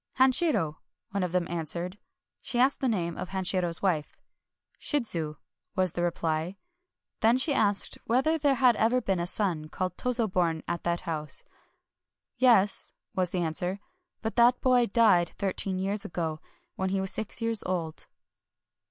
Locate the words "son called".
9.27-9.97